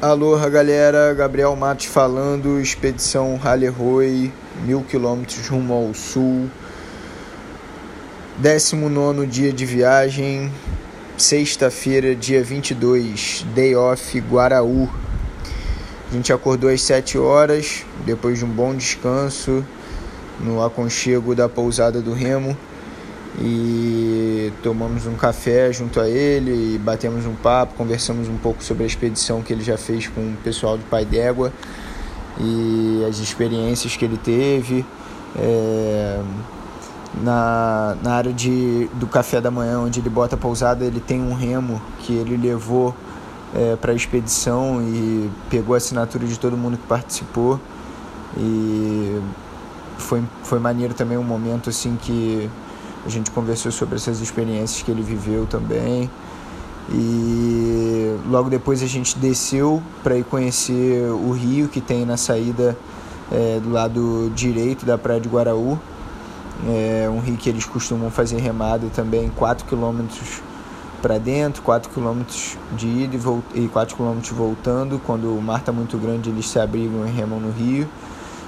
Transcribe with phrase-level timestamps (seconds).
[0.00, 4.32] Aloha galera, Gabriel Matos falando, expedição Raleigh,
[4.64, 6.48] mil quilômetros rumo ao sul,
[8.36, 10.52] 19 dia de viagem,
[11.16, 14.88] sexta-feira, dia 22, day off, Guaraú.
[16.08, 19.66] A gente acordou às 7 horas, depois de um bom descanso
[20.38, 22.56] no aconchego da pousada do Remo
[23.40, 28.82] e tomamos um café junto a ele e batemos um papo, conversamos um pouco sobre
[28.82, 31.52] a expedição que ele já fez com o pessoal do Pai d'Égua
[32.40, 34.84] e as experiências que ele teve.
[35.36, 36.20] É,
[37.22, 41.20] na, na área de, do café da manhã, onde ele bota a pousada, ele tem
[41.20, 42.94] um remo que ele levou
[43.54, 47.60] é, para a expedição e pegou a assinatura de todo mundo que participou.
[48.36, 49.20] E
[49.96, 52.48] foi, foi maneiro também um momento assim que
[53.06, 56.10] a gente conversou sobre essas experiências que ele viveu também.
[56.90, 62.76] E logo depois a gente desceu para ir conhecer o rio que tem na saída
[63.30, 65.78] é, do lado direito da praia de Guaraú.
[66.66, 70.06] É um rio que eles costumam fazer remada também 4 km
[71.00, 72.22] para dentro, 4 km
[72.76, 73.16] de ida
[73.54, 75.00] e 4 km voltando.
[75.04, 77.86] Quando o mar está muito grande, eles se abrigam e remam no rio.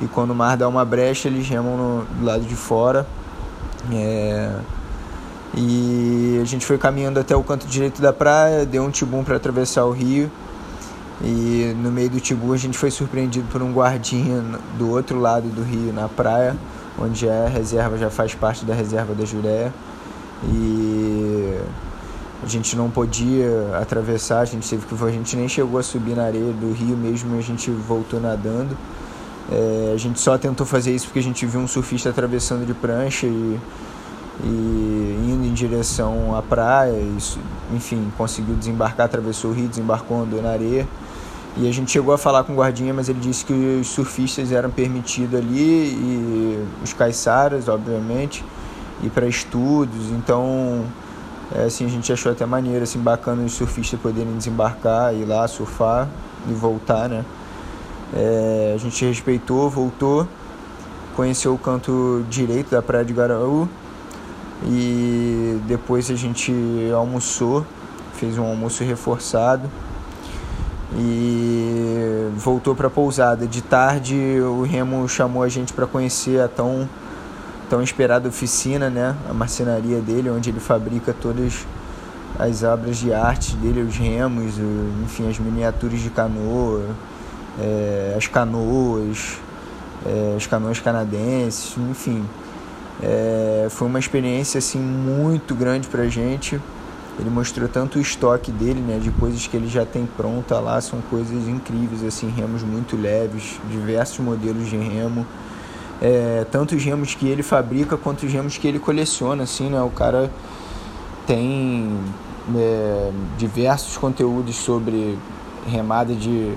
[0.00, 3.06] E quando o mar dá uma brecha, eles remam no, do lado de fora.
[3.90, 4.60] É...
[5.54, 9.36] E a gente foi caminhando até o canto direito da praia, deu um tibum para
[9.36, 10.30] atravessar o rio.
[11.22, 14.42] E no meio do tibum a gente foi surpreendido por um guardinha
[14.78, 16.56] do outro lado do rio, na praia,
[16.98, 19.72] onde é a reserva já faz parte da reserva da Jureia.
[20.44, 21.60] E
[22.42, 26.16] a gente não podia atravessar, a gente teve que a gente nem chegou a subir
[26.16, 28.76] na areia do rio mesmo, a gente voltou nadando.
[29.52, 32.72] É, a gente só tentou fazer isso porque a gente viu um surfista atravessando de
[32.72, 33.60] prancha e,
[34.42, 36.92] e indo em direção à praia.
[36.92, 37.18] E,
[37.74, 40.88] enfim, conseguiu desembarcar, atravessou o rio, desembarcou, andou na areia.
[41.54, 44.52] E a gente chegou a falar com o guardinha, mas ele disse que os surfistas
[44.52, 48.42] eram permitidos ali e os caiçaras, obviamente,
[49.02, 50.10] e para estudos.
[50.12, 50.82] Então,
[51.54, 55.46] é, assim, a gente achou até maneiro, assim, bacana os surfistas poderem desembarcar, ir lá
[55.46, 56.08] surfar
[56.48, 57.22] e voltar, né?
[58.14, 60.28] É, a gente respeitou, voltou,
[61.16, 63.68] conheceu o canto direito da praia de Garaú
[64.64, 66.52] e depois a gente
[66.94, 67.64] almoçou,
[68.14, 69.68] fez um almoço reforçado
[70.94, 73.46] e voltou para a pousada.
[73.46, 76.88] De tarde o Remo chamou a gente para conhecer a tão
[77.70, 81.66] tão esperada oficina, né, a marcenaria dele, onde ele fabrica todas
[82.38, 84.56] as obras de arte dele, os remos,
[85.02, 86.84] enfim, as miniaturas de canoa
[87.60, 89.38] é, as canoas,
[90.06, 92.24] é, as canoas canadenses, enfim.
[93.02, 96.60] É, foi uma experiência assim muito grande para gente.
[97.18, 100.80] Ele mostrou tanto o estoque dele, né, de coisas que ele já tem pronta lá,
[100.80, 105.26] são coisas incríveis, assim, remos muito leves, diversos modelos de remo,
[106.00, 109.80] é, tanto os remos que ele fabrica quanto os remos que ele coleciona, assim, né,
[109.82, 110.30] o cara
[111.26, 111.98] tem
[112.56, 115.18] é, diversos conteúdos sobre
[115.70, 116.54] remada de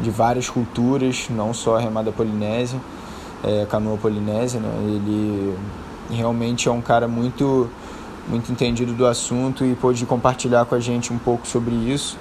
[0.00, 2.80] de várias culturas, não só a remada polinésia,
[3.44, 4.70] é, canoa polinésia, né?
[4.84, 5.56] Ele
[6.10, 7.68] realmente é um cara muito
[8.28, 12.16] muito entendido do assunto e pôde compartilhar com a gente um pouco sobre isso.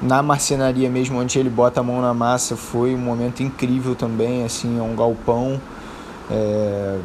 [0.00, 4.44] Na marcenaria mesmo, onde ele bota a mão na massa, foi um momento incrível também,
[4.44, 5.60] assim, é um galpão
[6.30, 6.98] é,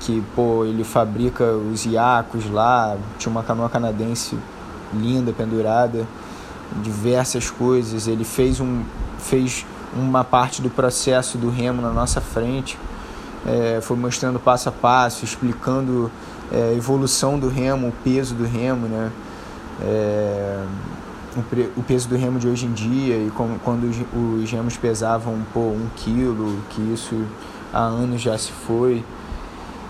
[0.00, 4.38] que, pô, ele fabrica os iacos lá, tinha uma canoa canadense
[4.92, 6.06] linda, pendurada,
[6.82, 8.82] diversas coisas, ele fez um
[9.24, 12.78] fez uma parte do processo do remo na nossa frente,
[13.46, 16.10] é, foi mostrando passo a passo, explicando
[16.52, 19.10] é, a evolução do remo, o peso do remo, né?
[19.82, 20.64] É,
[21.76, 23.96] o, peso do remo de hoje em dia e como, quando os,
[24.42, 27.24] os remos pesavam pô, um quilo, que isso
[27.72, 29.04] há anos já se foi.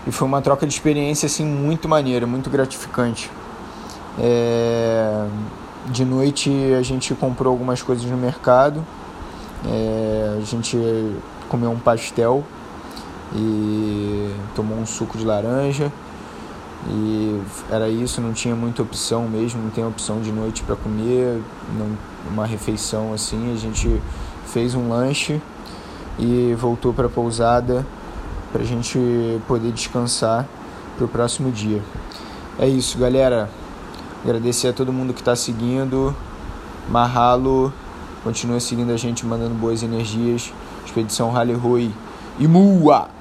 [0.07, 3.29] E foi uma troca de experiência assim muito maneira, muito gratificante.
[4.19, 5.27] É,
[5.87, 8.83] de noite a gente comprou algumas coisas no mercado
[9.67, 10.77] é, a gente
[11.49, 12.43] comeu um pastel
[13.35, 15.91] e tomou um suco de laranja
[16.87, 17.41] e
[17.71, 21.41] era isso, não tinha muita opção mesmo, não tem opção de noite para comer,
[21.77, 21.97] não,
[22.31, 23.53] uma refeição assim.
[23.53, 24.01] A gente
[24.45, 25.41] fez um lanche
[26.19, 27.85] e voltou para a pousada
[28.51, 28.97] para a gente
[29.47, 30.45] poder descansar
[30.95, 31.81] para o próximo dia.
[32.57, 33.49] É isso, galera.
[34.23, 36.15] Agradecer a todo mundo que está seguindo.
[36.89, 37.73] Mahalo.
[38.25, 40.51] Continua seguindo a gente, mandando boas energias.
[40.83, 41.91] Expedição Rally Rui
[42.39, 43.14] e Mua!